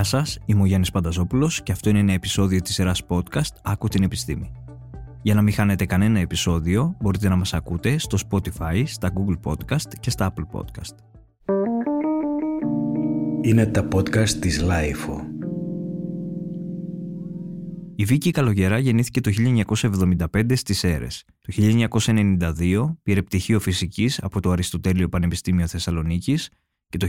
[0.00, 3.88] Γεια σας, είμαι ο Γιάννης Πανταζόπουλος και αυτό είναι ένα επεισόδιο της σειράς podcast «Άκου
[3.88, 4.52] την επιστήμη».
[5.22, 9.94] Για να μην χάνετε κανένα επεισόδιο, μπορείτε να μας ακούτε στο Spotify, στα Google Podcast
[10.00, 10.94] και στα Apple Podcast.
[13.42, 15.24] Είναι τα podcast της Lifeo.
[17.96, 21.24] Η Βίκη Καλογερά γεννήθηκε το 1975 στις Έρες.
[21.40, 26.50] Το 1992 πήρε πτυχίο φυσικής από το Αριστοτέλειο Πανεπιστήμιο Θεσσαλονίκης
[26.90, 27.08] και το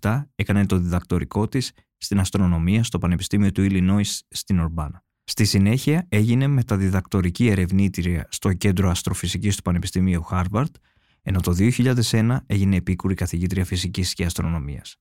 [0.00, 5.04] 1997 έκανε το διδακτορικό της στην αστρονομία στο Πανεπιστήμιο του Illinois στην Ορμπάνα.
[5.24, 10.70] Στη συνέχεια έγινε μεταδιδακτορική ερευνήτρια στο Κέντρο Αστροφυσικής του Πανεπιστημίου Harvard,
[11.22, 11.54] ενώ το
[12.10, 14.96] 2001 έγινε επίκουρη καθηγήτρια φυσικής και αστρονομίας.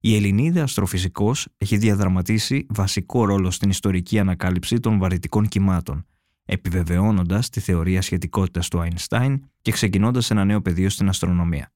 [0.00, 6.06] Η Ελληνίδα αστροφυσικός έχει διαδραματίσει βασικό ρόλο στην ιστορική ανακάλυψη των βαρυτικών κυμάτων,
[6.44, 11.70] επιβεβαιώνοντας τη θεωρία σχετικότητας του Einstein και ξεκινώντας ένα νέο πεδίο στην αστρονομία.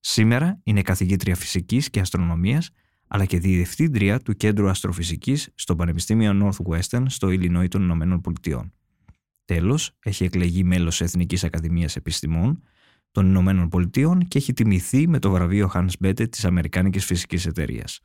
[0.00, 2.70] Σήμερα είναι καθηγήτρια φυσικής και αστρονομίας,
[3.06, 8.72] αλλά και διευθύντρια του Κέντρου Αστροφυσικής στο Πανεπιστήμιο Northwestern στο Illinois των Ηνωμένων Πολιτειών.
[9.44, 12.62] Τέλος, έχει εκλεγεί μέλος Εθνικής Ακαδημίας Επιστημών
[13.12, 18.00] των Ηνωμένων Πολιτειών και έχει τιμηθεί με το βραβείο Hans Bethe της Αμερικάνικης Φυσικής Εταιρείας.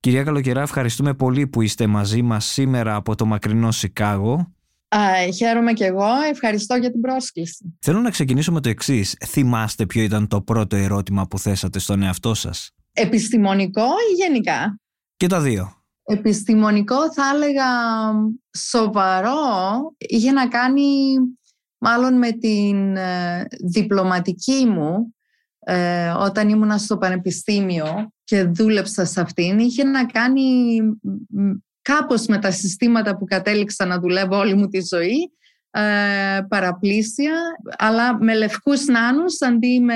[0.00, 4.54] Κυρία Καλοκαιρά, ευχαριστούμε πολύ που είστε μαζί μας σήμερα από το μακρινό Σικάγο.
[4.88, 4.98] Α,
[5.36, 6.08] χαίρομαι και εγώ.
[6.30, 7.76] Ευχαριστώ για την πρόσκληση.
[7.80, 9.16] Θέλω να ξεκινήσω με το εξής.
[9.26, 14.80] Θυμάστε ποιο ήταν το πρώτο ερώτημα που θέσατε στον εαυτό σας; Επιστημονικό ή γενικά;
[15.16, 15.70] Και τα δύο.
[16.02, 17.64] Επιστημονικό θα έλεγα
[18.58, 19.34] σοβαρό.
[19.96, 21.16] Είχε να κάνει
[21.78, 25.14] μάλλον με την ε, διπλωματική μου
[25.58, 29.58] ε, όταν ήμουν στο πανεπιστήμιο και δούλεψα σε αυτήν.
[29.58, 30.78] Είχε να κάνει
[31.86, 35.30] κάπως με τα συστήματα που κατέληξα να δουλεύω όλη μου τη ζωή,
[35.70, 37.32] ε, παραπλήσια,
[37.78, 39.94] αλλά με λευκούς νάνους αντί με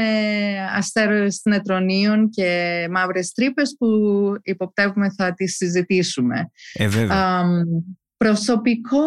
[0.77, 3.87] αστέρες νετρονίων και μαύρες τρύπες που
[4.43, 6.51] υποπτεύουμε θα τις συζητήσουμε.
[6.73, 7.43] Ε, βέβαια.
[8.17, 9.03] προσωπικό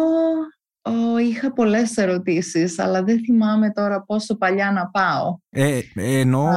[0.86, 5.38] Oh, είχα πολλές ερωτήσεις, αλλά δεν θυμάμαι τώρα πόσο παλιά να πάω.
[5.50, 6.48] Ε, ενώ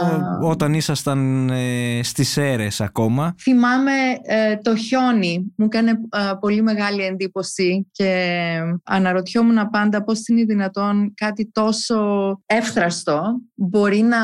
[0.41, 3.35] όταν ήσασταν ε, στις αίρες ακόμα.
[3.41, 5.53] Θυμάμαι ε, το χιόνι.
[5.55, 5.91] Μου έκανε
[6.39, 11.97] πολύ μεγάλη εντύπωση και αναρωτιόμουν πάντα πώς είναι δυνατόν κάτι τόσο
[12.45, 14.17] εύθραστο μπορεί να,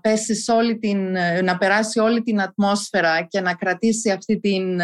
[0.00, 0.98] πέσει όλη την,
[1.44, 4.80] να περάσει όλη την ατμόσφαιρα και να κρατήσει αυτή την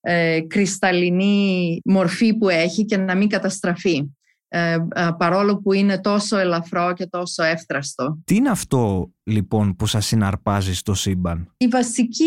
[0.00, 4.10] ε, κρυσταλλινή μορφή που έχει και να μην καταστραφεί.
[4.52, 8.18] Ε, ε, παρόλο που είναι τόσο ελαφρό και τόσο εύθραστο.
[8.24, 12.24] Τι είναι αυτό λοιπόν που σας συναρπάζει στο σύμπαν; Η βασική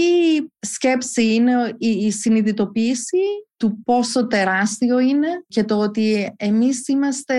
[0.60, 3.18] σκέψη είναι η, συνειδητοποίηση
[3.58, 7.36] του πόσο τεράστιο είναι και το ότι εμείς είμαστε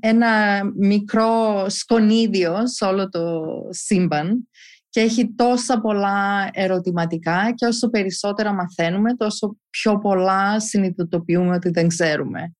[0.00, 4.48] ένα μικρό σκονίδιο σε όλο το σύμπαν
[4.94, 11.88] και έχει τόσα πολλά ερωτηματικά και όσο περισσότερα μαθαίνουμε, τόσο πιο πολλά συνειδητοποιούμε ότι δεν
[11.88, 12.54] ξέρουμε.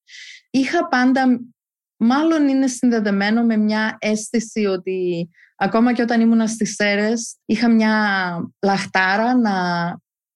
[0.50, 1.41] Είχα πάντα,
[1.97, 7.97] μάλλον είναι συνδεδεμένο με μια αίσθηση ότι ακόμα και όταν ήμουν στις ΣΕΡΕΣ είχα μια
[8.62, 9.55] λαχτάρα να,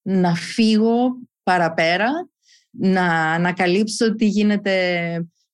[0.03, 2.11] να φύγω παραπέρα,
[2.71, 4.77] να ανακαλύψω τι γίνεται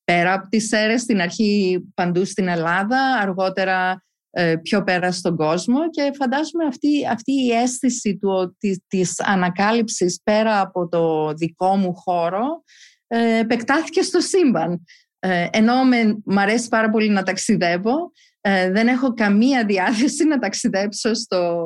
[0.04, 3.96] πέρα από τις ΣΕΡΕΣ, στην αρχή παντού στην Ελλάδα, αργότερα ε,
[4.62, 10.60] πιο πέρα στον κόσμο και φαντάζομαι αυτή, αυτή η αίσθηση του, της, της ανακάλυψης πέρα
[10.60, 12.62] από το δικό μου χώρο
[13.06, 14.84] ε, επεκτάθηκε στο σύμπαν.
[15.18, 18.12] Ε, ενώ με, μ' αρέσει πάρα πολύ να ταξιδεύω,
[18.46, 21.64] ε, δεν έχω καμία διάθεση να ταξιδέψω στο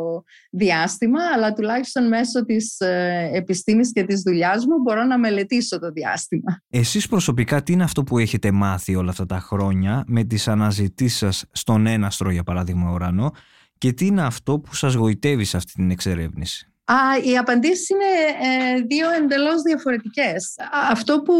[0.50, 5.91] διάστημα, αλλά τουλάχιστον μέσω της ε, επιστήμης και της δουλειάς μου μπορώ να μελετήσω το
[5.91, 6.62] διάστημα.
[6.71, 11.19] Εσείς προσωπικά τι είναι αυτό που έχετε μάθει όλα αυτά τα χρόνια με τις αναζητήσεις
[11.19, 13.33] σας στον έναστρο για παράδειγμα ουρανό
[13.78, 18.05] και τι είναι αυτό που σας γοητεύει σε αυτή την εξερεύνηση; Α, οι απαντήσεις είναι
[18.49, 20.55] ε, δύο εντελώς διαφορετικές.
[20.91, 21.34] Αυτό που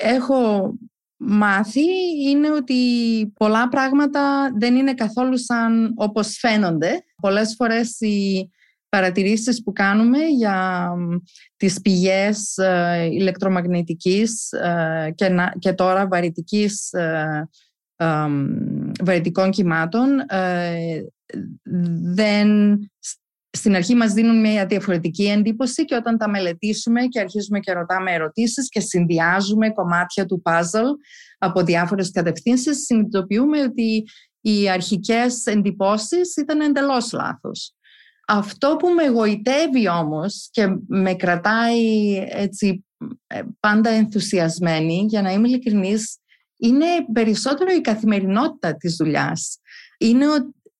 [0.00, 0.72] έχω
[1.18, 1.84] μάθει
[2.28, 2.74] είναι ότι
[3.36, 7.04] πολλά πράγματα δεν είναι καθόλου σαν όπως φαίνονται.
[7.22, 8.50] Πολλές φορές οι
[8.88, 10.90] παρατηρήσεις που κάνουμε για
[11.56, 17.48] τις πηγές ε, ηλεκτρομαγνητικής ε, και, και τώρα βαρυτικής ε,
[19.02, 20.08] βαρυτικών κυμάτων
[22.02, 22.78] δεν
[23.50, 28.12] στην αρχή μας δίνουν μια διαφορετική εντύπωση και όταν τα μελετήσουμε και αρχίζουμε και ρωτάμε
[28.12, 30.92] ερωτήσεις και συνδυάζουμε κομμάτια του puzzle
[31.38, 34.04] από διάφορες κατευθύνσεις, συνειδητοποιούμε ότι
[34.40, 37.72] οι αρχικές εντυπώσεις ήταν εντελώς λάθος.
[38.26, 42.84] Αυτό που με γοητεύει όμως και με κρατάει έτσι
[43.26, 46.18] ε, πάντα ενθουσιασμένη, για να είμαι ειλικρινής,
[46.56, 49.58] είναι περισσότερο η καθημερινότητα της δουλειάς.
[49.98, 50.26] Είναι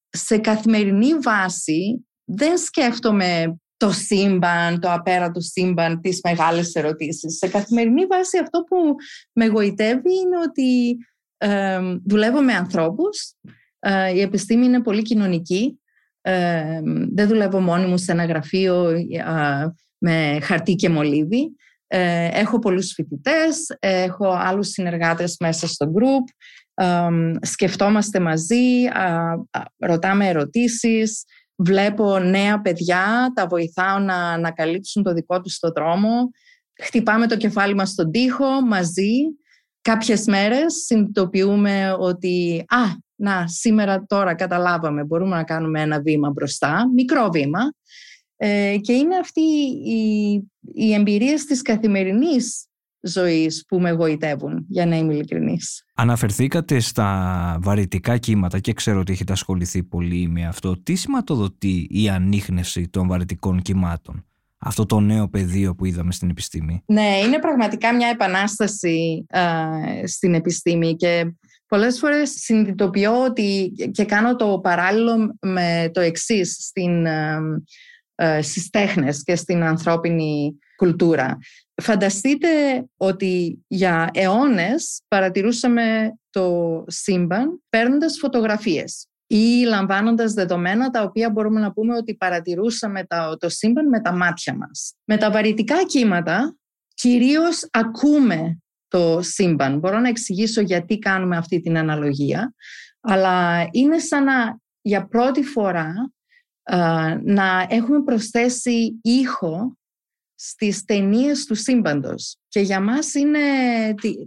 [0.09, 7.37] σε καθημερινή βάση δεν σκέφτομαι το σύμπαν, το απέραντο σύμπαν, τις μεγάλες ερωτήσεις.
[7.37, 8.95] Σε καθημερινή βάση αυτό που
[9.33, 10.97] με γοητεύει είναι ότι
[11.37, 13.33] ε, δουλεύω με ανθρώπους,
[13.79, 15.79] ε, η επιστήμη είναι πολύ κοινωνική,
[16.21, 16.79] ε,
[17.13, 18.91] δεν δουλεύω μόνη μου σε ένα γραφείο
[19.97, 21.55] με χαρτί και μολύβι.
[22.31, 26.53] έχω πολλούς φοιτητές, έχω άλλους συνεργάτες μέσα στο group,
[27.41, 28.83] σκεφτόμαστε μαζί,
[29.77, 31.23] ρωτάμε ερωτήσεις,
[31.59, 36.29] βλέπω νέα παιδιά, τα βοηθάω να ανακαλύψουν το δικό τους το δρόμο,
[36.83, 39.13] χτυπάμε το κεφάλι μας στον τοίχο μαζί.
[39.81, 42.77] Κάποιες μέρες συνειδητοποιούμε ότι «Α,
[43.15, 47.59] να, σήμερα τώρα καταλάβαμε, μπορούμε να κάνουμε ένα βήμα μπροστά, μικρό βήμα».
[48.41, 49.41] Ε, και είναι αυτή
[49.85, 50.33] η,
[50.73, 52.68] η εμπειρία της καθημερινής
[53.01, 55.85] ζωής που με γοητεύουν, για να είμαι ειλικρινής.
[55.93, 60.81] Αναφερθήκατε στα βαρυτικά κύματα και ξέρω ότι έχετε ασχοληθεί πολύ με αυτό.
[60.83, 64.25] Τι σηματοδοτεί η ανείχνευση των βαρυτικών κυμάτων,
[64.57, 66.83] αυτό το νέο πεδίο που είδαμε στην επιστήμη.
[66.85, 69.25] Ναι, είναι πραγματικά μια επανάσταση
[70.05, 71.33] στην επιστήμη και
[71.67, 77.07] πολλές φορές συνειδητοποιώ ότι και κάνω το παράλληλο με το εξής στην,
[78.41, 81.37] στις τέχνες και στην ανθρώπινη κουλτούρα.
[81.81, 82.47] Φανταστείτε
[82.97, 91.71] ότι για αιώνες παρατηρούσαμε το σύμπαν παίρνοντας φωτογραφίες ή λαμβάνοντας δεδομένα τα οποία μπορούμε να
[91.71, 93.05] πούμε ότι παρατηρούσαμε
[93.37, 94.93] το σύμπαν με τα μάτια μας.
[95.03, 96.55] Με τα βαρυτικά κύματα
[96.93, 99.79] κυρίως ακούμε το σύμπαν.
[99.79, 102.53] Μπορώ να εξηγήσω γιατί κάνουμε αυτή την αναλογία,
[103.01, 105.93] αλλά είναι σαν να για πρώτη φορά
[107.23, 109.77] να έχουμε προσθέσει ήχο
[110.41, 112.37] στις ταινίες του σύμπαντος.
[112.47, 113.39] Και για μας είναι,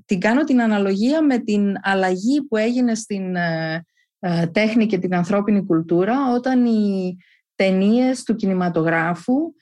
[0.05, 3.85] την κάνω την αναλογία με την αλλαγή που έγινε στην ε,
[4.19, 7.17] ε, τέχνη και την ανθρώπινη κουλτούρα όταν οι
[7.55, 9.62] ταινίες του κινηματογράφου ε,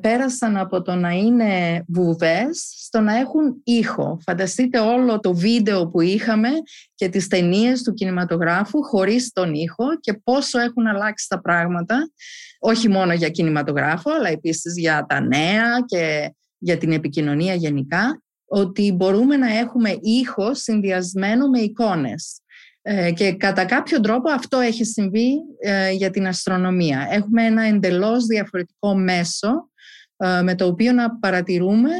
[0.00, 4.18] πέρασαν από το να είναι βουβές στο να έχουν ήχο.
[4.22, 6.48] Φανταστείτε όλο το βίντεο που είχαμε
[6.94, 12.10] και τις ταινίες του κινηματογράφου χωρίς τον ήχο και πόσο έχουν αλλάξει τα πράγματα,
[12.58, 18.92] όχι μόνο για κινηματογράφο, αλλά επίσης για τα νέα και για την επικοινωνία γενικά, ότι
[18.92, 22.40] μπορούμε να έχουμε ήχο συνδυασμένο με εικόνες.
[22.88, 27.06] Ε, και κατά κάποιο τρόπο αυτό έχει συμβεί ε, για την αστρονομία.
[27.10, 29.70] Έχουμε ένα εντελώς διαφορετικό μέσο
[30.16, 31.90] ε, με το οποίο να παρατηρούμε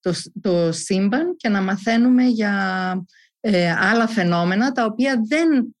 [0.00, 2.52] το, το σύμπαν και να μαθαίνουμε για
[3.78, 5.74] άλλα φαινόμενα τα οποία δεν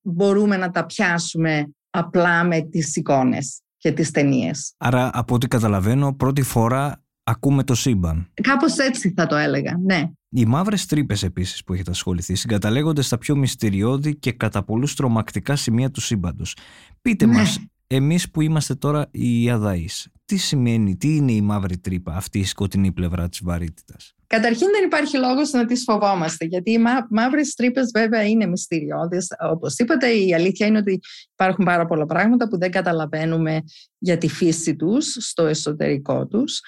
[0.00, 4.74] μπορούμε να τα πιάσουμε απλά με τις εικόνες και τις ταινίες.
[4.76, 8.30] Άρα από ό,τι καταλαβαίνω πρώτη φορά ακούμε το σύμπαν.
[8.34, 10.10] Κάπως έτσι θα το έλεγα, ναι.
[10.28, 15.56] Οι μαύρες τρύπες επίσης που έχετε ασχοληθεί συγκαταλέγονται στα πιο μυστηριώδη και κατά πολλούς τρομακτικά
[15.56, 16.56] σημεία του σύμπαντος.
[17.02, 17.32] Πείτε ναι.
[17.32, 22.38] μας, εμείς που είμαστε τώρα οι αδαείς, τι σημαίνει, τι είναι η μαύρη τρύπα, αυτή
[22.38, 26.78] η σκοτεινή πλευρά της βαρύτητας; Καταρχήν δεν υπάρχει λόγος να τις φοβόμαστε, γιατί οι
[27.10, 29.26] μαύρες τρύπες βέβαια είναι μυστηριώδεις.
[29.50, 31.00] Όπως είπατε, η αλήθεια είναι ότι
[31.32, 33.62] υπάρχουν πάρα πολλά πράγματα που δεν καταλαβαίνουμε
[33.98, 36.60] για τη φύση τους στο εσωτερικό τους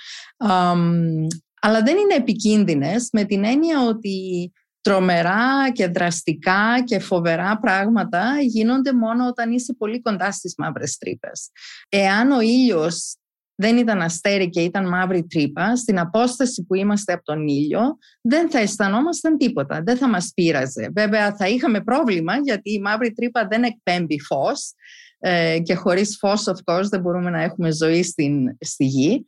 [1.61, 8.93] αλλά δεν είναι επικίνδυνες με την έννοια ότι τρομερά και δραστικά και φοβερά πράγματα γίνονται
[8.93, 11.51] μόνο όταν είσαι πολύ κοντά στις μαύρες τρύπες.
[11.89, 13.17] Εάν ο ήλιος
[13.57, 18.51] δεν ήταν αστέρι και ήταν μαύρη τρύπα, στην απόσταση που είμαστε από τον ήλιο δεν
[18.51, 20.91] θα αισθανόμασταν τίποτα, δεν θα μας πείραζε.
[20.95, 24.73] Βέβαια θα είχαμε πρόβλημα γιατί η μαύρη τρύπα δεν εκπέμπει φως
[25.19, 29.25] ε, και χωρίς φως of course δεν μπορούμε να έχουμε ζωή στην, στη γη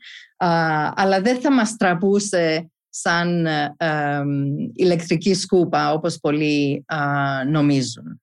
[0.94, 3.74] αλλά δεν θα μας τραβούσε σαν ε,
[4.74, 6.84] ηλεκτρική σκούπα όπως πολλοί
[7.50, 8.22] νομίζουν.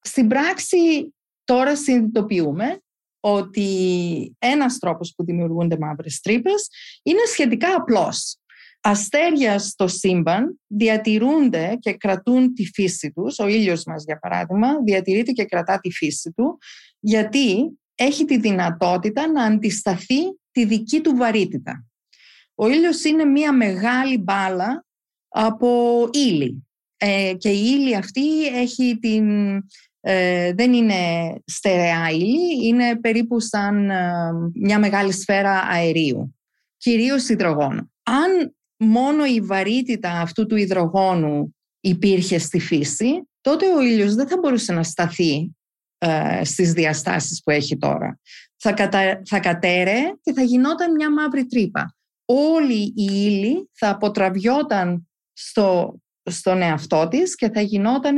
[0.00, 0.76] Στην πράξη
[1.44, 2.78] τώρα συνειδητοποιούμε
[3.26, 6.68] ότι ένας τρόπος που δημιουργούνται μαύρες τρύπες
[7.02, 8.36] είναι σχετικά απλός.
[8.80, 15.32] Αστέρια στο σύμπαν διατηρούνται και κρατούν τη φύση τους, ο ήλιος μας για παράδειγμα διατηρείται
[15.32, 16.58] και κρατά τη φύση του,
[17.00, 21.86] γιατί έχει τη δυνατότητα να αντισταθεί τη δική του βαρύτητα.
[22.54, 24.86] Ο ήλιος είναι μία μεγάλη μπάλα
[25.28, 26.66] από ύλη
[26.96, 29.56] ε, και η ύλη αυτή έχει την,
[30.06, 30.94] ε, δεν είναι
[31.46, 36.34] στερεά ύλη, είναι περίπου σαν ε, μια μεγάλη σφαίρα αερίου,
[36.76, 37.90] κυρίως υδρογόνο.
[38.02, 44.38] Αν μόνο η βαρύτητα αυτού του υδρογόνου υπήρχε στη φύση, τότε ο ήλιος δεν θα
[44.38, 45.54] μπορούσε να σταθεί
[45.98, 48.20] ε, στις διαστάσεις που έχει τώρα.
[48.56, 49.22] Θα, κατα...
[49.24, 51.96] θα κατέρε και θα γινόταν μια μαύρη τρύπα.
[52.24, 58.16] Όλη η ύλη θα αποτραβιόταν στο, στον εαυτό της και θα γινόταν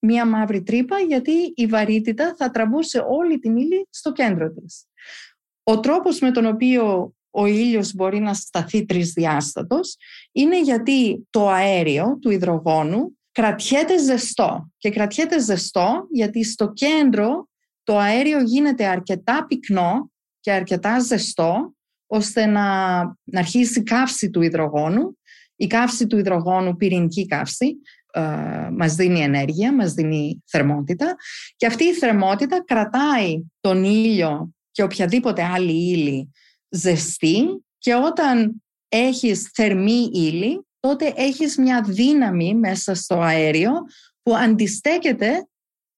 [0.00, 4.86] μια μαύρη τρύπα γιατί η βαρύτητα θα τραβούσε όλη την ύλη στο κέντρο της.
[5.62, 9.96] Ο τρόπος με τον οποίο ο ήλιος μπορεί να σταθεί τρισδιάστατος
[10.32, 14.70] είναι γιατί το αέριο του υδρογόνου κρατιέται ζεστό.
[14.76, 17.48] Και κρατιέται ζεστό γιατί στο κέντρο
[17.82, 21.74] το αέριο γίνεται αρκετά πυκνό και αρκετά ζεστό
[22.06, 25.18] ώστε να, να αρχίσει η καύση του υδρογόνου.
[25.56, 27.99] Η καύση του υδρογόνου, πυρηνική καύση, ε,
[28.72, 31.16] μας δίνει ενέργεια, μας δίνει θερμότητα
[31.56, 36.30] και αυτή η θερμότητα κρατάει τον ήλιο και οποιαδήποτε άλλη ύλη
[36.68, 43.72] ζεστή και όταν έχεις θερμή ύλη τότε έχεις μια δύναμη μέσα στο αέριο
[44.22, 45.48] που αντιστέκεται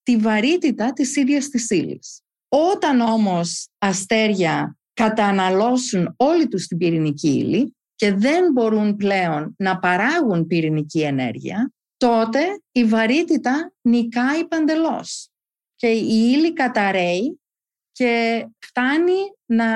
[0.03, 2.21] τη βαρύτητα της ίδιας της ύλης.
[2.49, 10.47] Όταν όμως αστέρια καταναλώσουν όλη τους την πυρηνική ύλη και δεν μπορούν πλέον να παράγουν
[10.47, 12.41] πυρηνική ενέργεια, τότε
[12.73, 15.31] η βαρύτητα νικάει παντελώς
[15.77, 17.41] και η ύλη καταραίει
[17.93, 19.67] και φτάνει να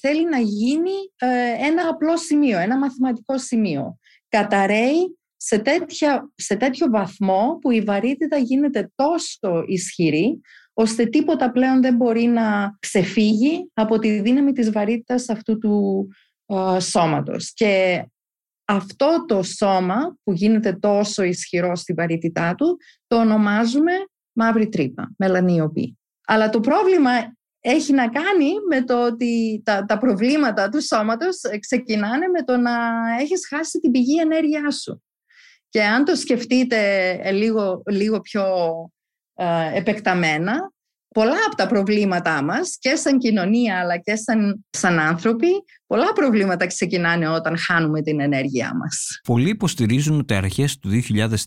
[0.00, 3.98] θέλει να γίνει ε, ένα απλό σημείο, ένα μαθηματικό σημείο.
[4.28, 10.40] Καταραίει σε, τέτοια, σε τέτοιο βαθμό που η βαρύτητα γίνεται τόσο ισχυρή
[10.72, 16.06] ώστε τίποτα πλέον δεν μπορεί να ξεφύγει από τη δύναμη της βαρύτητας αυτού του
[16.46, 17.52] ε, σώματος.
[17.54, 18.04] Και
[18.70, 23.92] αυτό το σώμα που γίνεται τόσο ισχυρό στη βαρύτητά του το ονομάζουμε
[24.32, 25.98] μαύρη τρύπα, μελανιοπή.
[26.26, 27.10] Αλλά το πρόβλημα
[27.60, 32.72] έχει να κάνει με το ότι τα, τα προβλήματα του σώματος ξεκινάνε με το να
[33.20, 35.02] έχεις χάσει την πηγή ενέργειά σου.
[35.68, 38.44] Και αν το σκεφτείτε λίγο, λίγο πιο
[39.34, 40.72] ε, επεκταμένα,
[41.14, 45.48] πολλά από τα προβλήματά μας και σαν κοινωνία αλλά και σαν, σαν άνθρωποι
[45.86, 49.20] πολλά προβλήματα ξεκινάνε όταν χάνουμε την ενέργειά μας.
[49.22, 50.90] Πολλοί υποστηρίζουν ότι αρχές του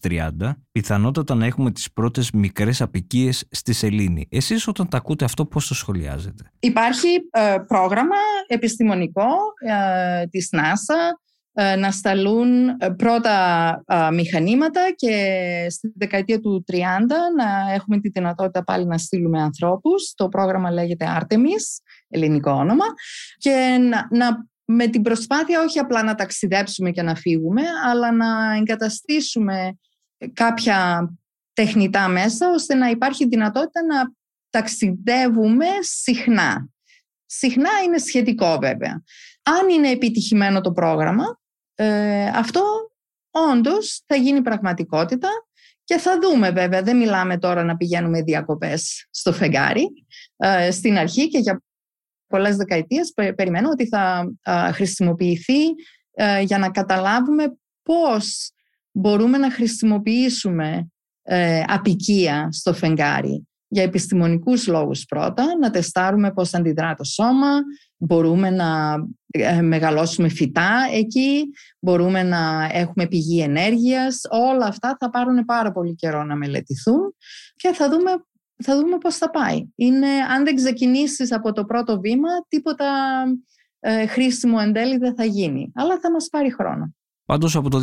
[0.01, 0.29] 2030
[0.71, 4.27] πιθανότατα να έχουμε τις πρώτες μικρές απικίες στη σελήνη.
[4.29, 8.15] Εσείς όταν τα ακούτε αυτό πώς το σχολιάζετε; Υπάρχει ε, πρόγραμμα
[8.47, 9.27] επιστημονικό
[9.67, 11.23] ε, της NASA ε,
[11.53, 13.83] να σταλούν ε, πρώτα
[14.13, 15.15] μηχανήματα και
[15.69, 16.75] στη δεκαετία του 30
[17.37, 20.13] να έχουμε τη δυνατότητα πάλι να στείλουμε ανθρώπους.
[20.15, 22.85] Το πρόγραμμα λέγεται Artemis, ελληνικό όνομα,
[23.37, 23.77] και
[24.09, 29.77] να, με την προσπάθεια όχι απλά να ταξιδέψουμε και να φύγουμε, αλλά να εγκαταστήσουμε
[30.33, 31.09] κάποια
[31.53, 34.13] τεχνητά μέσα, ώστε να υπάρχει δυνατότητα να
[34.49, 36.67] ταξιδεύουμε συχνά.
[37.25, 39.03] Συχνά είναι σχετικό βέβαια.
[39.43, 41.23] Αν είναι επιτυχημένο το πρόγραμμα,
[41.75, 42.61] ε, αυτό
[43.31, 45.29] όντως θα γίνει πραγματικότητα
[45.83, 49.87] και θα δούμε βέβαια, δεν μιλάμε τώρα να πηγαίνουμε διακοπές στο φεγγάρι.
[50.35, 51.63] Ε, στην αρχή και για
[52.27, 54.33] πολλές δεκαετίες περιμένω ότι θα
[54.73, 55.61] χρησιμοποιηθεί
[56.13, 58.51] ε, για να καταλάβουμε πώς
[58.91, 60.87] μπορούμε να χρησιμοποιήσουμε
[61.21, 63.47] ε, απικία στο φεγγάρι.
[63.67, 67.59] Για επιστημονικούς λόγους πρώτα, να τεστάρουμε πώς αντιδρά το σώμα,
[67.97, 68.97] μπορούμε να ε,
[69.61, 71.43] μεγαλώσουμε φυτά εκεί,
[71.79, 74.21] μπορούμε να έχουμε πηγή ενέργειας.
[74.29, 77.15] Όλα αυτά θα πάρουν πάρα πολύ καιρό να μελετηθούν
[77.55, 78.11] και θα δούμε,
[78.63, 79.67] θα δούμε πώς θα πάει.
[79.75, 82.85] Είναι, αν δεν ξεκινήσεις από το πρώτο βήμα, τίποτα
[83.79, 85.71] ε, χρήσιμο εν τέλει δεν θα γίνει.
[85.75, 86.95] Αλλά θα μας πάρει χρόνο.
[87.25, 87.79] Πάντως από το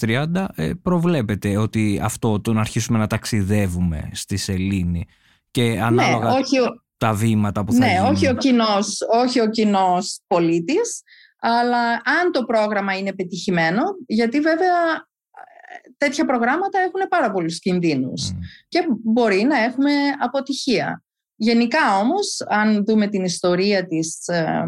[0.00, 5.06] 2030 ε, προβλέπετε ότι αυτό το να αρχίσουμε να ταξιδεύουμε στη σελήνη
[5.50, 6.56] και ναι, ανάλογα ναι, όχι,
[6.98, 8.06] τα βήματα που θα ναι, γίνουν.
[8.06, 11.02] όχι ο κοινός, όχι ο κοινός πολίτης,
[11.40, 18.32] αλλά αν το πρόγραμμα είναι πετυχημένο, γιατί βέβαια ε, τέτοια προγράμματα έχουν πάρα πολλούς κινδύνους
[18.68, 21.02] και μπορεί να έχουμε αποτυχία.
[21.40, 24.64] Γενικά όμως, αν δούμε την ιστορία της ε,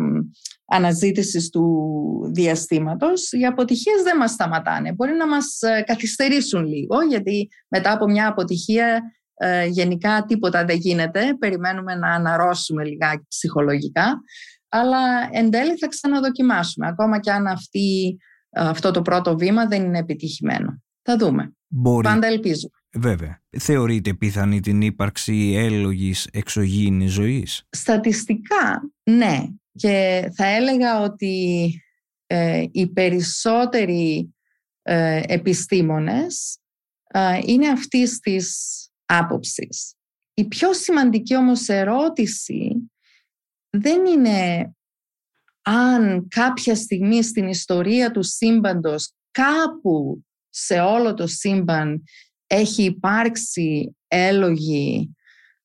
[0.67, 4.93] αναζήτησης του διαστήματος, οι αποτυχίες δεν μας σταματάνε.
[4.93, 9.03] Μπορεί να μας ε, καθυστερήσουν λίγο, γιατί μετά από μια αποτυχία
[9.43, 11.37] ε, γενικά τίποτα δεν γίνεται.
[11.39, 14.21] Περιμένουμε να αναρρώσουμε λιγάκι ψυχολογικά.
[14.69, 16.87] Αλλά εν τέλει θα ξαναδοκιμάσουμε.
[16.87, 18.17] Ακόμα και αν αυτή,
[18.51, 20.83] αυτό το πρώτο βήμα δεν είναι επιτυχημένο.
[21.03, 21.53] Θα δούμε.
[21.67, 22.07] Μπορεί.
[22.07, 22.71] Πάντα ελπίζω.
[22.93, 23.43] Βέβαια.
[23.59, 29.45] Θεωρείτε πιθανή την ύπαρξη έλογης εξωγήινης ζωής; Στατιστικά, ναι.
[29.73, 31.75] Και θα έλεγα ότι
[32.27, 34.35] ε, οι περισσότεροι
[34.83, 36.59] ε, επιστήμονες
[37.07, 39.95] ε, είναι αυτής της άποψης.
[40.35, 42.91] Η πιο σημαντική όμως ερώτηση
[43.71, 44.71] δεν είναι
[45.63, 52.03] αν κάποια στιγμή στην ιστορία του σύμπαντος κάπου σε όλο το σύμπαν
[52.47, 55.15] έχει υπάρξει έλογη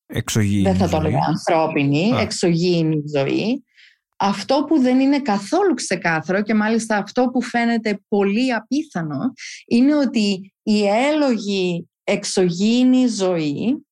[0.06, 2.20] εξωγήινη δεν θα το έλεγα ανθρώπινη, Α.
[2.20, 3.64] εξωγήινη ζωή.
[4.18, 9.32] Αυτό που δεν είναι καθόλου ξεκάθαρο και μάλιστα αυτό που φαίνεται πολύ απίθανο
[9.66, 13.86] είναι ότι η έλογη εξωγήινη ζωή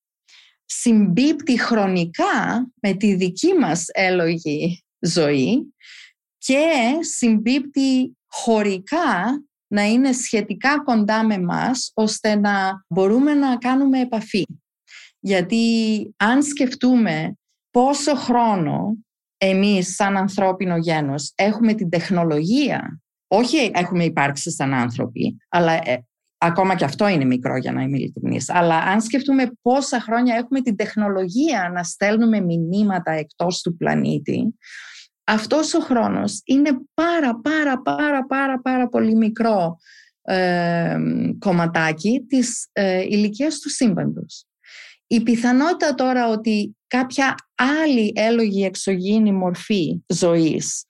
[0.64, 5.74] συμπίπτει χρονικά με τη δική μας έλογη ζωή
[6.38, 6.64] και
[7.00, 14.44] συμπίπτει χωρικά να είναι σχετικά κοντά με μας ώστε να μπορούμε να κάνουμε επαφή.
[15.20, 17.34] Γιατί αν σκεφτούμε
[17.70, 18.96] πόσο χρόνο
[19.36, 26.06] εμείς σαν ανθρώπινο γένος έχουμε την τεχνολογία, όχι έχουμε υπάρξει σαν άνθρωποι, αλλά ε,
[26.44, 30.60] ακόμα και αυτό είναι μικρό για να είμαι ειλικρινής, αλλά αν σκεφτούμε πόσα χρόνια έχουμε
[30.60, 34.54] την τεχνολογία να στέλνουμε μηνύματα εκτός του πλανήτη,
[35.24, 39.78] αυτός ο χρόνος είναι πάρα πάρα πάρα πάρα πάρα πολύ μικρό
[40.22, 40.98] ε,
[41.38, 44.46] κομματάκι της ε, ηλικίας του σύμπαντος.
[45.06, 50.84] Η πιθανότητα τώρα ότι κάποια άλλη έλογη εξωγήινη μορφή ζωής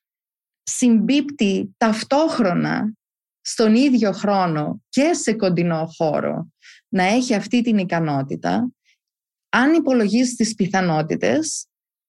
[0.63, 2.95] συμπίπτει ταυτόχρονα
[3.47, 6.49] στον ίδιο χρόνο και σε κοντινό χώρο
[6.89, 8.73] να έχει αυτή την ικανότητα,
[9.49, 11.67] αν υπολογίσει τις πιθανότητες,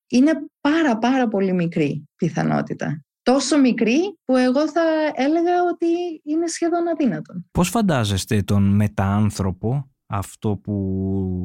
[0.08, 3.04] είναι πάρα πάρα πολύ μικρή πιθανότητα.
[3.22, 4.82] Τόσο μικρή που εγώ θα
[5.14, 7.46] έλεγα ότι είναι σχεδόν αδύνατον.
[7.52, 10.74] Πώς φαντάζεστε τον μετάανθρωπο αυτό που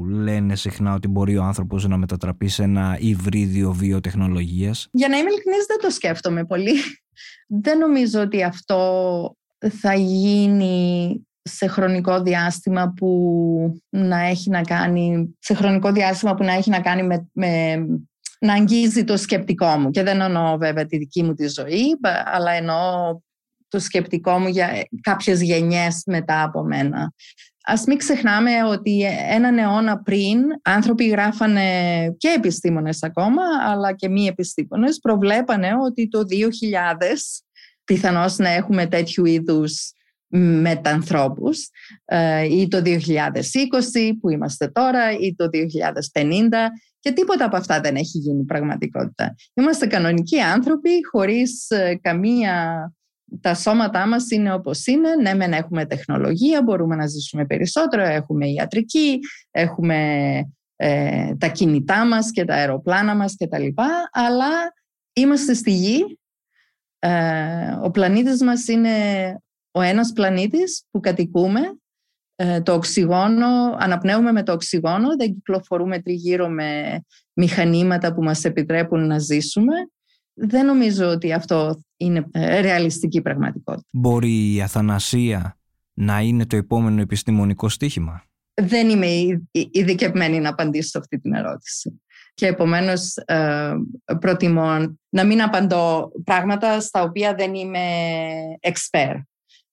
[0.08, 5.30] λένε συχνά ότι μπορεί ο άνθρωπος να μετατραπεί σε ένα υβρίδιο βιοτεχνολογίας; Για να είμαι
[5.30, 6.72] ειλικρινής δεν το σκέφτομαι πολύ.
[7.46, 9.36] Δεν νομίζω ότι αυτό
[9.68, 16.52] θα γίνει σε χρονικό διάστημα που να έχει να κάνει σε χρονικό διάστημα που να
[16.52, 17.76] έχει να κάνει με, με
[18.40, 22.50] να αγγίζει το σκεπτικό μου και δεν εννοώ βέβαια τη δική μου τη ζωή αλλά
[22.50, 23.18] εννοώ
[23.68, 27.12] το σκεπτικό μου για κάποιες γενιές μετά από μένα.
[27.64, 31.64] Ας μην ξεχνάμε ότι έναν αιώνα πριν άνθρωποι γράφανε
[32.18, 36.22] και επιστήμονες ακόμα, αλλά και μη επιστήμονες, προβλέπανε ότι το 2000
[37.90, 39.92] πιθανώς να έχουμε τέτοιου είδους
[40.62, 41.68] μετανθρώπους
[42.04, 42.90] ε, ή το 2020
[44.20, 45.44] που είμαστε τώρα ή το
[46.14, 46.22] 2050
[47.00, 49.34] και τίποτα από αυτά δεν έχει γίνει πραγματικότητα.
[49.54, 52.84] Είμαστε κανονικοί άνθρωποι χωρίς ε, καμία
[53.40, 55.14] τα σώματά μας είναι όπως είναι.
[55.14, 59.18] Ναι, μεν έχουμε τεχνολογία, μπορούμε να ζήσουμε περισσότερο, έχουμε ιατρική,
[59.50, 60.06] έχουμε
[60.76, 64.50] ε, τα κινητά μας και τα αεροπλάνα μας και τα λοιπά, αλλά
[65.12, 66.19] είμαστε στη γη.
[67.00, 68.90] Ε, ο πλανήτης μας είναι
[69.70, 71.60] ο ένας πλανήτης που κατοικούμε.
[72.36, 73.46] Ε, το οξυγόνο,
[73.78, 77.00] αναπνέουμε με το οξυγόνο, δεν κυκλοφορούμε τριγύρω με
[77.32, 79.74] μηχανήματα που μας επιτρέπουν να ζήσουμε
[80.42, 83.88] δεν νομίζω ότι αυτό είναι ε, ρεαλιστική πραγματικότητα.
[83.90, 85.58] Μπορεί η αθανασία
[85.92, 88.24] να είναι το επόμενο επιστημονικό στίχημα.
[88.54, 89.06] Δεν είμαι
[89.70, 92.00] ειδικευμένη να απαντήσω αυτή την ερώτηση.
[92.40, 93.72] Και επομένως ε,
[94.20, 97.80] προτιμώ να μην απαντώ πράγματα στα οποία δεν είμαι
[98.62, 99.20] expert.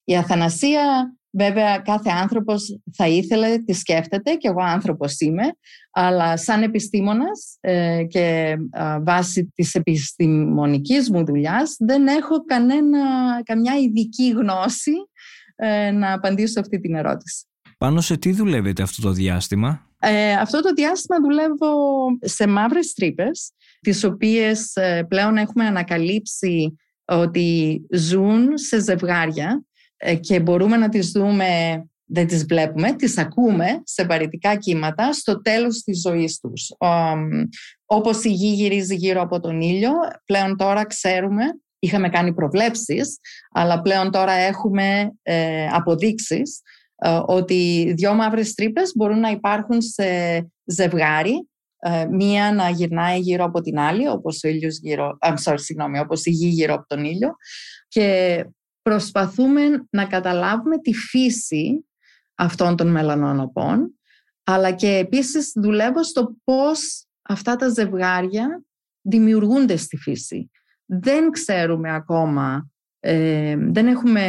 [0.03, 5.43] Η αθανασία Βέβαια, κάθε άνθρωπος θα ήθελε, τη σκέφτεται και εγώ άνθρωπος είμαι,
[5.91, 8.57] αλλά σαν επιστήμονας ε, και
[9.01, 12.99] βάσει της επιστημονικής μου δουλειάς δεν έχω κανένα,
[13.43, 14.93] καμιά ειδική γνώση
[15.55, 17.45] ε, να απαντήσω αυτή την ερώτηση.
[17.77, 21.75] Πάνω σε τι δουλεύετε αυτό το διάστημα; Ε, αυτό το διάστημα δουλεύω
[22.21, 24.73] σε μαύρες τρύπες, τις οποίες
[25.07, 29.63] πλέον έχουμε ανακαλύψει ότι ζουν σε ζευγάρια
[29.97, 31.47] ε, και μπορούμε να τις δούμε,
[32.05, 36.71] δεν τις βλέπουμε, τις ακούμε σε παρητικά κύματα στο τέλος της ζωής τους.
[37.85, 39.91] Όπως η γη γυρίζει γύρω από τον ήλιο,
[40.25, 41.43] πλέον τώρα ξέρουμε,
[41.79, 43.19] είχαμε κάνει προβλέψεις,
[43.51, 46.61] αλλά πλέον τώρα έχουμε ε, αποδείξεις ε,
[47.25, 50.05] ότι δυο μαύρες τρύπες μπορούν να υπάρχουν σε
[50.65, 51.47] ζευγάρι
[52.09, 55.57] μία να γυρνάει γύρω από την άλλη, όπως, ο ήλιος γύρω, sorry,
[56.01, 57.35] όπως η γη γύρω από τον ήλιο.
[57.87, 58.45] Και
[58.81, 61.85] προσπαθούμε να καταλάβουμε τη φύση
[62.35, 63.99] αυτών των μελανόνοπων,
[64.43, 68.63] αλλά και επίσης δουλεύω στο πώς αυτά τα ζευγάρια
[69.01, 70.51] δημιουργούνται στη φύση.
[70.85, 74.21] Δεν ξέρουμε ακόμα, ε, δεν έχουμε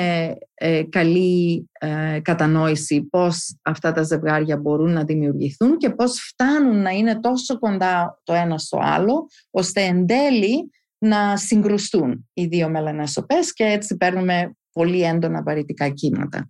[0.54, 6.90] ε, καλή ε, κατανόηση πώς αυτά τα ζευγάρια μπορούν να δημιουργηθούν και πώς φτάνουν να
[6.90, 13.52] είναι τόσο κοντά το ένα στο άλλο, ώστε εν τέλει να συγκρουστούν οι δύο μελανέσοπες
[13.52, 16.48] και έτσι παίρνουμε πολύ έντονα παρητικά κύματα.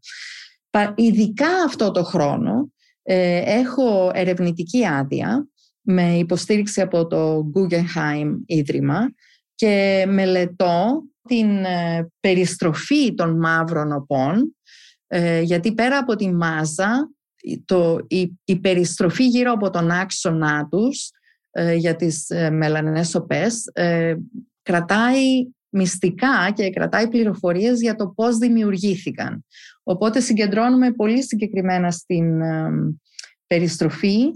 [0.94, 5.48] Ειδικά αυτό το χρόνο ε, έχω ερευνητική άδεια
[5.80, 9.12] με υποστήριξη από το Guggenheim Ίδρυμα
[9.54, 14.56] και μελετώ την ε, περιστροφή των μαύρων οπών
[15.06, 17.10] ε, γιατί πέρα από τη μάζα
[17.64, 21.10] το, η, η περιστροφή γύρω από τον άξονά τους
[21.76, 23.62] για τις μελανές οπές
[24.62, 29.44] κρατάει μυστικά και κρατάει πληροφορίες για το πώς δημιουργήθηκαν.
[29.82, 32.40] Οπότε συγκεντρώνουμε πολύ συγκεκριμένα στην
[33.46, 34.30] περιστροφή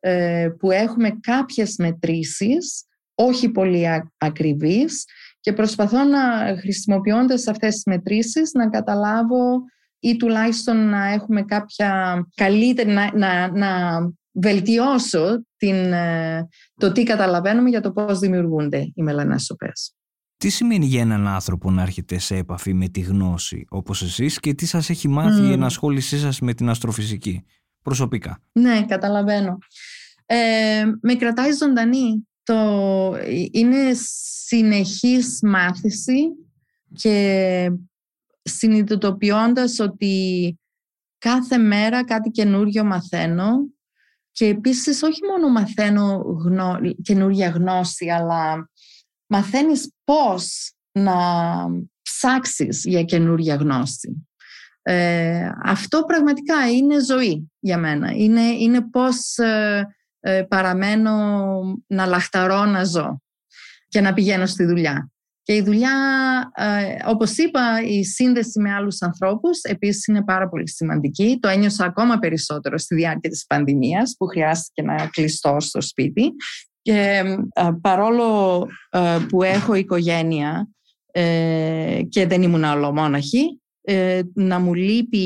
[0.00, 2.84] ε, που έχουμε κάποιες μετρήσεις
[3.14, 3.84] όχι πολύ
[4.18, 5.04] ακριβής
[5.48, 9.62] και προσπαθώ να χρησιμοποιώντας αυτές τις μετρήσεις να καταλάβω
[9.98, 14.00] ή τουλάχιστον να έχουμε κάποια καλύτερη, να, να, να
[14.32, 19.94] βελτιώσω την, ε, το τι καταλαβαίνουμε για το πώς δημιουργούνται οι μελανέσοπες.
[20.36, 24.54] Τι σημαίνει για έναν άνθρωπο να έρχεται σε επαφή με τη γνώση όπως εσείς και
[24.54, 27.44] τι σας έχει μάθει η ενασχόλησή σας με την αστροφυσική
[27.82, 29.58] προσωπικά; Ναι, καταλαβαίνω.
[30.26, 32.28] Ε, με κρατάει ζωντανή.
[32.48, 33.16] Το,
[33.50, 33.90] είναι
[34.46, 36.28] συνεχής μάθηση
[36.94, 37.70] και
[38.42, 40.58] συνειδητοποιώντας ότι
[41.18, 43.68] κάθε μέρα κάτι καινούριο μαθαίνω
[44.30, 48.70] και επίσης όχι μόνο μαθαίνω γνω, καινούργια γνώση αλλά
[49.26, 51.14] μαθαίνεις πώς να
[52.02, 54.28] ψάξεις για καινούργια γνώση.
[54.82, 58.12] Ε, αυτό πραγματικά είναι ζωή για μένα.
[58.12, 59.86] Είναι, είναι πώς ε, ε,
[60.48, 61.12] παραμένω
[61.86, 63.20] να λαχταρώ να ζω
[63.88, 65.10] και να πηγαίνω στη δουλειά.
[65.42, 65.90] Και η δουλειά,
[67.06, 71.38] όπως είπα, η σύνδεση με άλλους ανθρώπους επίσης είναι πάρα πολύ σημαντική.
[71.40, 76.30] Το ένιωσα ακόμα περισσότερο στη διάρκεια της πανδημίας που χρειάστηκε να κλειστώ στο σπίτι.
[76.82, 77.22] Και
[77.80, 78.66] παρόλο
[79.28, 80.68] που έχω οικογένεια
[82.08, 85.18] και δεν ήμουν ολομόναχη, ε, να μου λείπει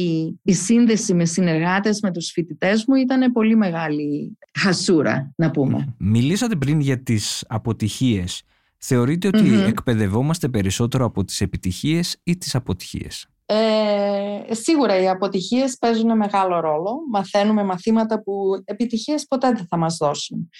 [0.43, 5.95] η σύνδεση με συνεργάτες με τους φοιτητές μου ήταν πολύ μεγάλη χασούρα να πούμε.
[5.99, 8.43] Μιλήσατε πριν για τις αποτυχίες.
[8.79, 9.31] Θεωρείτε
[9.67, 16.95] εκπαιδευόμαστε περισσότερο από τις επιτυχίες ή τις αποτυχίες; Ε, σίγουρα οι αποτυχίες παίζουν μεγάλο ρόλο.
[17.11, 20.51] Μαθαίνουμε μαθήματα που επιτυχίες ποτέ δεν θα μας δώσουν.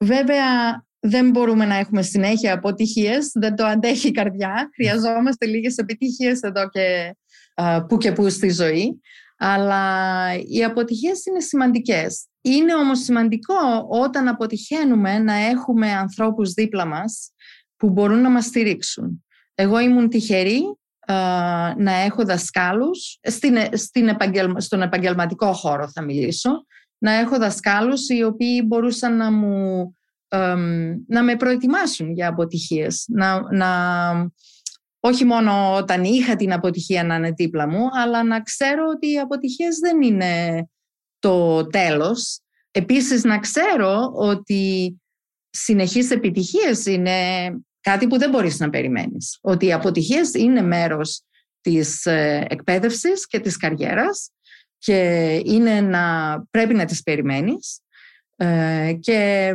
[0.00, 4.70] Βέβαια δεν μπορούμε να έχουμε συνέχεια αποτυχίες, δεν το αντέχει η καρδιά.
[4.74, 7.14] Χρειαζόμαστε λίγες επιτυχίες εδώ και
[7.88, 9.00] που και που στη ζωή.
[9.38, 9.84] Αλλά
[10.48, 12.26] οι αποτυχίες είναι σημαντικές.
[12.40, 17.32] Είναι όμως σημαντικό όταν αποτυχαίνουμε να έχουμε ανθρώπους δίπλα μας
[17.76, 19.24] που μπορούν να μας στηρίξουν.
[19.54, 20.62] Εγώ ήμουν τυχερή
[21.76, 24.16] να έχω δασκάλους, στην, στην
[24.56, 26.50] στον επαγγελματικό χώρο θα μιλήσω,
[26.98, 29.92] να έχω δασκάλους οι οποίοι μπορούσαν να, μου,
[31.06, 33.68] να με προετοιμάσουν για αποτυχίες, να, να,
[35.00, 39.18] όχι μόνο όταν είχα την αποτυχία να είναι δίπλα μου, αλλά να ξέρω ότι οι
[39.18, 40.64] αποτυχίες δεν είναι
[41.18, 42.40] το τέλος.
[42.70, 44.94] Επίσης να ξέρω ότι
[45.50, 47.16] συνεχείς επιτυχίες είναι
[47.80, 49.38] κάτι που δεν μπορείς να περιμένεις.
[49.40, 51.22] Ότι οι αποτυχίες είναι μέρος
[51.60, 54.30] της ε, εκπαίδευσης και της καριέρας
[54.78, 57.80] και είναι να, πρέπει να τις περιμένεις
[58.36, 59.52] ε, και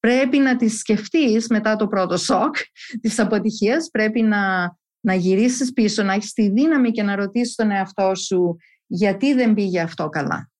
[0.00, 2.56] πρέπει να τις σκεφτείς μετά το πρώτο σοκ
[3.02, 7.70] της αποτυχίας, πρέπει να να γυρίσεις πίσω, να έχεις τη δύναμη και να ρωτήσεις τον
[7.70, 10.50] εαυτό σου γιατί δεν πήγε αυτό καλά.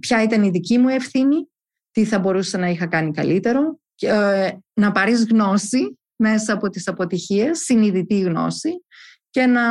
[0.00, 1.48] ποια ήταν η δική μου ευθύνη,
[1.90, 6.88] τι θα μπορούσα να είχα κάνει καλύτερο, και, ε, να πάρεις γνώση μέσα από τις
[6.88, 8.70] αποτυχίες, συνειδητή γνώση
[9.30, 9.62] και να,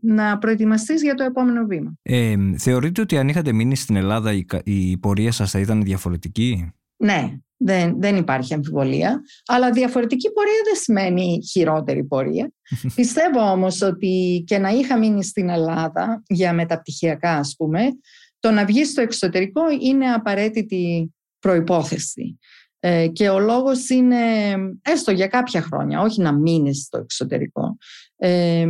[0.00, 1.92] να προετοιμαστείς για το επόμενο βήμα.
[2.02, 6.72] Ε, θεωρείτε ότι αν είχατε μείνει στην Ελλάδα η, η πορεία σας θα ήταν διαφορετική;
[7.04, 9.22] Ναι, δεν, δεν υπάρχει αμφιβολία.
[9.46, 12.52] Αλλά διαφορετική πορεία δεν σημαίνει χειρότερη πορεία.
[12.96, 17.80] Πιστεύω όμως ότι και να είχα μείνει στην Ελλάδα για μεταπτυχιακά ας πούμε,
[18.38, 22.38] το να βγεις στο εξωτερικό είναι απαραίτητη προϋπόθεση.
[22.80, 24.16] Ε, και ο λόγος είναι
[24.82, 27.76] έστω για κάποια χρόνια, όχι να μείνεις στο εξωτερικό.
[28.16, 28.66] Ε,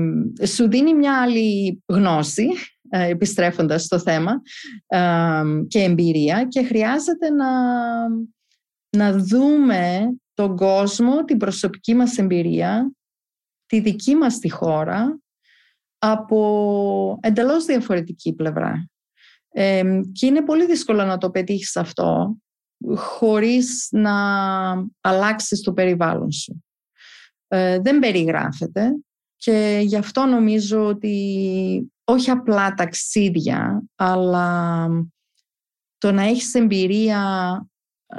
[0.47, 4.43] σου δίνει μια άλλη γνώση, ε, επιστρέφοντας στο θέμα,
[4.87, 7.49] ε, και εμπειρία και χρειάζεται να
[8.95, 12.93] να δούμε τον κόσμο, την προσωπική μας εμπειρία,
[13.67, 15.19] τη δική μας τη χώρα
[15.99, 18.89] από εντελώς διαφορετική πλευρά.
[20.13, 22.37] και είναι πολύ δύσκολο να το πετύχεις αυτό
[22.97, 24.15] χωρίς να
[25.01, 26.65] αλλάξεις το περιβάλλον σου.
[27.49, 28.91] Ε, δεν περιγράφεται
[29.45, 34.89] και γι' αυτό νομίζω ότι όχι απλά ταξίδια, αλλά
[35.99, 37.21] το να έχεις εμπειρία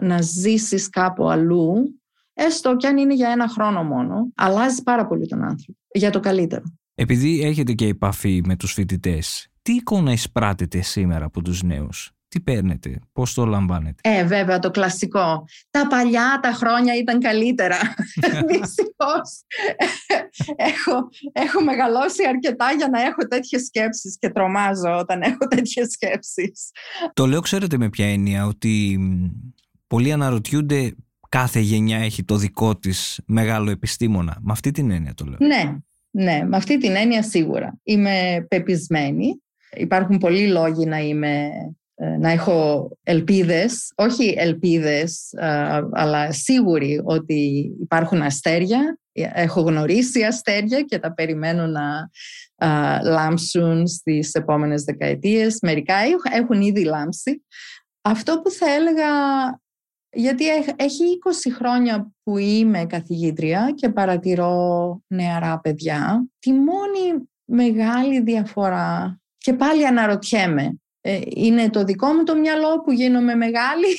[0.02, 2.00] να ζήσεις κάπου αλλού,
[2.34, 6.20] έστω και αν είναι για ένα χρόνο μόνο, αλλάζει πάρα πολύ τον άνθρωπο, για το
[6.20, 6.64] καλύτερο.
[6.96, 12.41] Επειδή έχετε και επαφή με τους φοιτητές, τι εικόνα εισπράττετε σήμερα από τους νέους, τι
[12.41, 15.45] παίρνετε, πώς το λαμβάνετε; Ε, βέβαια, το κλασικό.
[15.69, 17.78] Τα παλιά τα χρόνια ήταν καλύτερα.
[18.52, 19.43] Δυστυχώς.
[20.56, 26.71] έχω, έχω μεγαλώσει αρκετά για να έχω τέτοιες σκέψεις και τρομάζω όταν έχω τέτοιες σκέψεις.
[27.13, 29.00] Το λέω, ξέρετε με ποια έννοια, ότι
[29.88, 30.95] πολλοί αναρωτιούνται
[31.30, 34.38] κάθε γενιά έχει το δικό της μεγάλο επιστήμονα.
[34.41, 35.38] Με αυτή την έννοια το λέω.
[35.39, 35.76] Ναι,
[36.12, 37.80] ναι, με αυτή την έννοια σίγουρα.
[37.84, 39.39] Είμαι πεπισμένη.
[39.76, 45.29] Υπάρχουν πολλοί λόγοι να είμαι ε, να έχω ελπίδες, όχι ελπίδες,
[45.91, 48.99] αλλά σίγουρη ότι υπάρχουν αστέρια.
[49.34, 52.10] Έχω γνωρίσει αστέρια και τα περιμένω να
[53.03, 55.58] λάμψουν στις επόμενες δεκαετίες.
[55.62, 55.95] Μερικά
[56.34, 57.45] έχουν ήδη λάμψει.
[58.01, 59.10] Αυτό που θα έλεγα,
[60.10, 61.03] γιατί έχει
[61.49, 69.88] 20 χρόνια που είμαι καθηγήτρια και παρατηρώ νεαρά παιδιά, τη μόνη μεγάλη διαφορά και πάλι
[69.88, 70.69] αναρωτιέμαι ε,
[71.36, 73.91] είναι το δικό μου το μυαλό που γίνομαι μεγάλη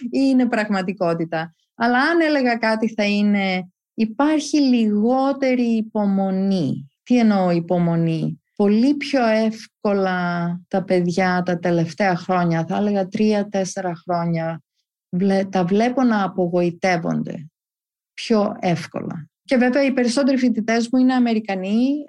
[0.00, 1.54] ή είναι πραγματικότητα.
[1.74, 6.90] Αλλά αν έλεγα κάτι θα είναι υπάρχει λιγότερη υπομονή.
[7.02, 14.62] Τι εννοώ υπομονή; Πολύ πιο εύκολα τα παιδιά τα τελευταία χρόνια, θα έλεγα τρία-τέσσερα χρόνια,
[15.50, 17.46] τα βλέπω να απογοητεύονται
[18.14, 19.28] πιο εύκολα.
[19.44, 22.04] Και βέβαια οι περισσότεροι φοιτητές μου είναι Αμερικανοί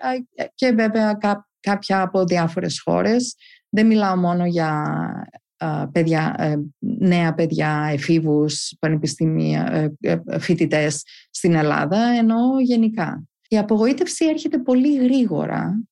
[0.55, 1.17] και βέβαια
[1.59, 3.35] κάποια από διάφορες χώρες.
[3.75, 4.93] Δεν μιλάω μόνο για
[5.91, 13.23] παιδιά, ε, νέα παιδιά, εφήβους, πανεπιστήμια, ε, ε, φοιτητές στην Ελλάδα, ενώ γενικά.
[13.47, 15.83] Η απογοήτευση έρχεται πολύ γρήγορα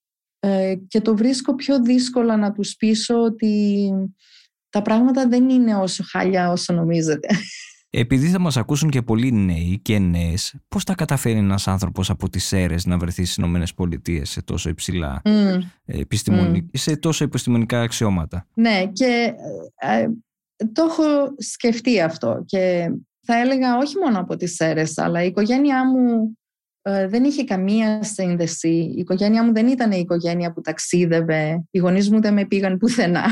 [0.87, 3.91] και το βρίσκω πιο δύσκολο να τους πείσω ότι
[4.69, 7.27] τα πράγματα δεν είναι όσο χάλια όσο νομίζετε.
[7.93, 12.29] Επειδή θα μας ακούσουν και πολλοί νέοι και νέες, πώς θα καταφέρει ένας άνθρωπος από
[12.29, 15.21] τις αίρες να βρεθεί στις Ηνωμένες Πολιτείες σε τόσο υψηλά
[16.71, 19.33] σε τόσο επιστημονικά αξιώματα; Ναι και
[19.75, 20.07] ε,
[20.73, 21.03] το έχω
[21.37, 26.40] σκεφτεί αυτό και θα έλεγα όχι μόνο από τις αίρες αλλά η οικογένειά μου ε,
[26.83, 28.69] δεν είχε καμία σύνδεση.
[28.69, 31.63] Η οικογένειά μου δεν ήταν η οικογένεια που ταξίδευε.
[31.71, 33.25] Οι γονείς μου δεν με πήγαν πουθενά.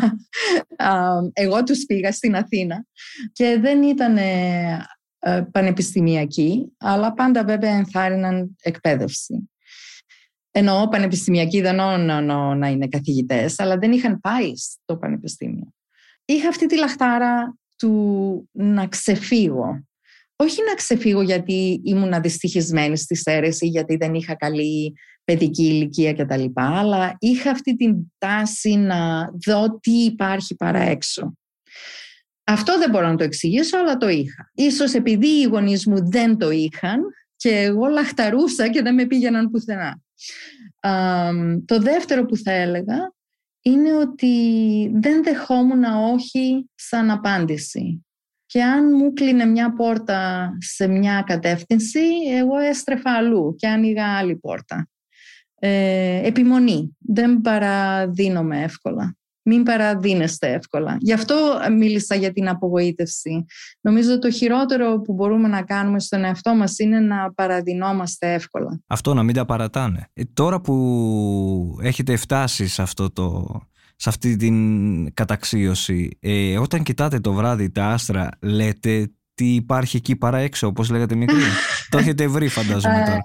[1.34, 2.86] Εγώ τους πήγα στην Αθήνα.
[3.32, 4.18] Και δεν ήταν
[5.20, 9.50] ε, πανεπιστημιακοί, αλλά πάντα βέβαια ενθάρρυναν εκπαίδευση.
[10.52, 15.74] Εννοώ πανεπιστημιακοί δεν εννοώ να είναι καθηγητές, αλλά δεν είχαν πάει στο πανεπιστήμιο.
[16.26, 19.84] Είχα αυτή τη λαχτάρα του να ξεφύγω
[20.43, 26.45] όχι να ξεφύγω γιατί ήμουν αντιστοιχισμένη στη αίρεση, γιατί δεν είχα καλή παιδική ηλικία κτλ.
[26.54, 31.34] Αλλά είχα αυτή την τάση να δω τι υπάρχει παρά έξω.
[32.43, 34.52] Αυτό δεν μπορώ να το εξηγήσω, αλλά το είχα.
[34.54, 37.02] Ίσως επειδή οι γονείς μου δεν το είχαν
[37.36, 40.02] και εγώ λαχταρούσα και δεν με πήγαιναν πουθενά.
[41.65, 43.13] το δεύτερο που θα έλεγα
[43.62, 44.36] είναι ότι
[44.93, 48.04] δεν δεχόμουν όχι σαν απάντηση.
[48.52, 52.00] Και αν μου κλείνε μια πόρτα σε μια κατεύθυνση,
[52.40, 54.88] εγώ έστρεφα αλλού και άνοιγα άλλη πόρτα.
[55.56, 56.98] Ε, επιμονή.
[57.00, 59.18] Δεν παραδίνομαι εύκολα.
[59.42, 60.98] Μην παραδίνεστε εύκολα.
[61.00, 61.36] Γι' αυτό
[61.78, 63.46] μίλησα για την απογοήτευση.
[63.82, 68.82] Νομίζω το χειρότερο που μπορούμε να κάνουμε στον εαυτό μας είναι να παραδεινόμαστε εύκολα.
[68.88, 70.10] Αυτό να μην τα παρατάνε.
[70.14, 73.60] Ε, τώρα που έχετε φτάσει σε αυτό το
[74.02, 76.18] σε αυτή την καταξίωση.
[76.20, 81.16] Ε, όταν κοιτάτε το βράδυ τα άστρα, λέτε τι υπάρχει εκεί παρά έξω, όπως λέγατε
[81.16, 81.38] μικρή.
[81.90, 83.24] το έχετε βρει φαντάζομαι ε, τώρα.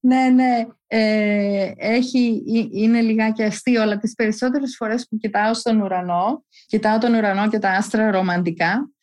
[0.00, 0.66] Ναι, ναι.
[0.86, 2.42] Ε, έχει,
[2.72, 7.58] είναι λιγάκι αστείο, αλλά τις περισσότερες φορές που κοιτάω στον ουρανό, κοιτάω τον ουρανό και
[7.58, 8.97] τα άστρα ρομαντικά ε,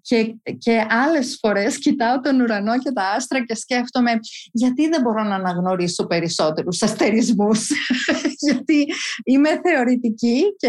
[0.00, 4.10] και, και άλλες φορές κοιτάω τον ουρανό και τα άστρα και σκέφτομαι
[4.52, 7.68] γιατί δεν μπορώ να αναγνωρίσω περισσότερους αστερισμούς
[8.46, 8.86] γιατί
[9.24, 10.68] είμαι θεωρητική και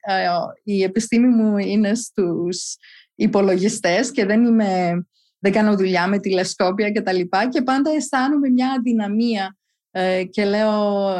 [0.00, 0.28] ε,
[0.62, 2.76] η επιστήμη μου είναι στους
[3.14, 5.04] υπολογιστές και δεν, είμαι,
[5.38, 9.56] δεν κάνω δουλειά με τηλεσκόπια και τα λοιπά και πάντα αισθάνομαι μια αδυναμία
[9.90, 11.12] ε, και λέω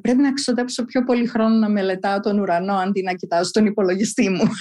[0.00, 4.28] πρέπει να ξοδέψω πιο πολύ χρόνο να μελετάω τον ουρανό αντί να κοιτάω στον υπολογιστή
[4.28, 4.44] μου.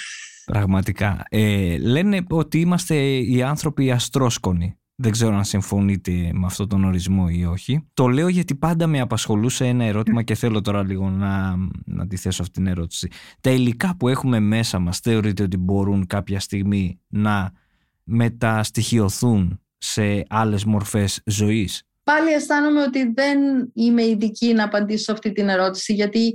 [0.45, 1.25] Πραγματικά.
[1.29, 4.77] Ε, λένε ότι είμαστε οι άνθρωποι αστρόσκονοι.
[4.95, 7.87] Δεν ξέρω αν συμφωνείτε με αυτόν τον ορισμό ή όχι.
[7.93, 12.17] Το λέω γιατί πάντα με απασχολούσε ένα ερώτημα και θέλω τώρα λίγο να, να τη
[12.17, 13.07] θέσω αυτή την ερώτηση.
[13.41, 17.51] Τα υλικά που έχουμε μέσα μας θεωρείτε ότι μπορούν κάποια στιγμή να
[18.03, 23.39] μεταστοιχειωθούν σε άλλες μορφές ζωής; Πάλι αισθάνομαι ότι δεν
[23.73, 26.33] είμαι ειδική να απαντήσω αυτή την ερώτηση γιατί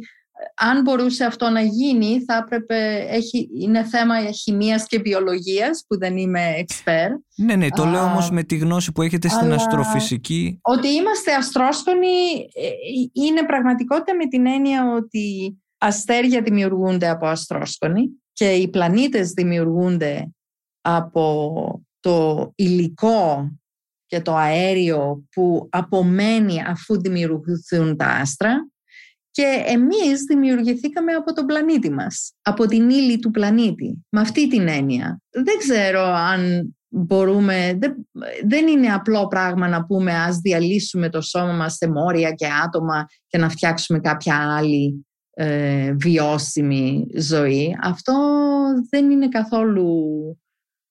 [0.55, 6.17] αν μπορούσε αυτό να γίνει, θα έπρεπε, έχει, είναι θέμα χημίας και βιολογίας που δεν
[6.17, 7.11] είμαι εξπέρ.
[7.37, 10.59] Ναι, ναι, το λέω όμως με τη γνώση που έχετε στην αστροφυσική.
[10.63, 12.69] Ότι είμαστε αστρόσκονοι ε,
[13.13, 20.33] είναι πραγματικότητα με την έννοια ότι αστέρια δημιουργούνται από αστρόσκονοι και οι πλανήτες δημιουργούνται
[20.81, 23.53] από το υλικό
[24.07, 28.69] και το αέριο που απομένει αφού δημιουργηθούν τα άστρα
[29.39, 34.69] και εμείς δημιουργηθήκαμε από τον πλανήτη μας, από την ύλη του πλανήτη, με αυτή την
[34.69, 35.21] έννοια.
[35.31, 37.79] Δεν ξέρω αν μπορούμε,
[38.47, 43.07] δεν, είναι απλό πράγμα να πούμε ας διαλύσουμε το σώμα μας σε μόρια και άτομα
[43.27, 48.15] και να φτιάξουμε κάποια άλλη ε, βιώσιμη ζωή, αυτό
[48.91, 49.97] δεν είναι καθόλου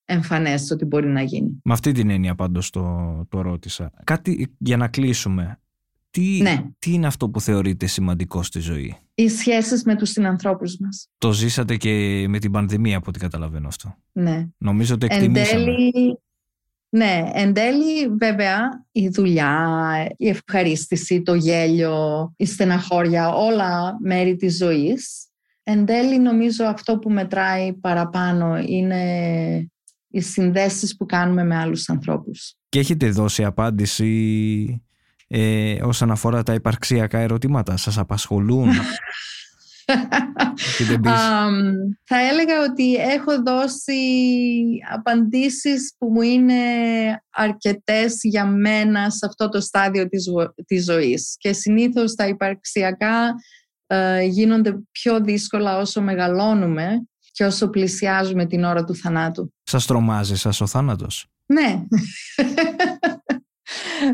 [0.06, 1.62] εμφανές ότι μπορεί να γίνει.
[1.64, 3.92] Με αυτή την έννοια πάντως το, το ρώτησα.
[4.04, 5.60] Κάτι για να κλείσουμε.
[6.18, 6.64] Τι, Ναι.
[6.80, 11.08] τι είναι αυτό που θεωρείτε σημαντικό στη ζωή; Οι σχέσεις με τους συνανθρώπους μας.
[11.18, 13.96] Το ζήσατε και με την πανδημία από ό,τι καταλαβαίνω αυτό.
[14.12, 14.48] Ναι.
[14.58, 15.64] Νομίζω ότι Εν εκτιμήσαμε.
[15.66, 16.20] τέλει,
[16.90, 19.78] ναι, εν τέλει βέβαια η δουλειά,
[20.18, 25.28] η ευχαρίστηση, το γέλιο, η στεναχώρια, όλα μέρη της ζωής.
[25.64, 29.02] Εν τέλει νομίζω αυτό που μετράει παραπάνω είναι
[30.08, 32.56] οι συνδέσεις που κάνουμε με άλλους ανθρώπους.
[32.70, 34.82] Και έχετε δώσει απάντηση
[35.28, 37.78] ε, όσον αφορά τα υπαρξιακά ερωτήματα.
[37.78, 38.70] Σας απασχολούν;
[40.56, 41.62] Έχετε μπει- Αμ,
[42.04, 44.00] θα έλεγα ότι έχω δώσει
[44.94, 46.54] απαντήσεις που μου είναι
[47.30, 51.36] αρκετές για μένα σε αυτό το στάδιο της, ζω- της ζωής.
[51.38, 53.34] Και συνήθως τα υπαρξιακά
[53.88, 59.54] ε, γίνονται πιο δύσκολα όσο μεγαλώνουμε και όσο πλησιάζουμε την ώρα του θανάτου.
[59.64, 61.84] Σας τρομάζει σας ο θάνατος; Ναι,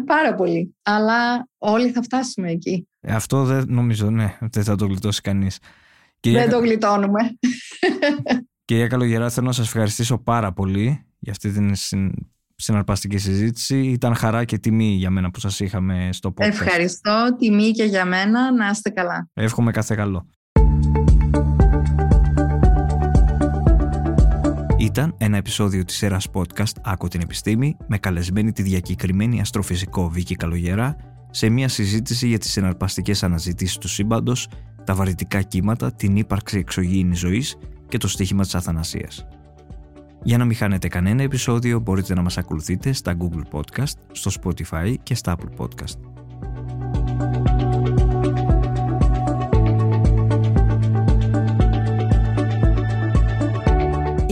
[0.05, 0.75] πάρα πολύ.
[0.83, 2.87] Αλλά όλοι θα φτάσουμε εκεί.
[3.01, 5.59] Ε, Αυτό δεν νομίζω, ναι, δεν θα το γλιτώσει κανείς.
[6.19, 7.19] Κυρία, Δεν το γλιτώνουμε.
[8.65, 12.13] κυρία Καλογερά, θέλω να σας ευχαριστήσω πάρα πολύ για αυτή την συν,
[12.55, 13.79] συναρπαστική συζήτηση.
[13.79, 16.47] Ήταν χαρά και τιμή για μένα που σας είχαμε στο podcast.
[16.47, 17.35] Ευχαριστώ.
[17.39, 18.51] Τιμή και για μένα.
[18.51, 19.29] Να είστε καλά.
[19.33, 20.29] Εύχομαι κάθε καλό.
[24.83, 30.35] Ήταν ένα επεισόδιο της σειράς podcast «Άκου την επιστήμη» με καλεσμένη τη διακεκριμένη αστροφυσικό Βίκη
[30.35, 30.95] Καλογερά
[31.29, 34.47] σε μια συζήτηση για τις συναρπαστικές αναζητήσεις του σύμπαντος,
[34.83, 39.25] τα βαρυτικά κύματα, την ύπαρξη εξωγήινης ζωής και το στοίχημα της αθανασίας.
[40.23, 44.95] Για να μην χάνετε κανένα επεισόδιο μπορείτε να μας ακολουθείτε στα Google Podcast, στο Spotify
[45.03, 45.97] και στα Apple Podcast.